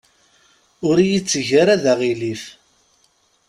[0.87, 2.43] Ur iyi-tteg ara d aɣilif.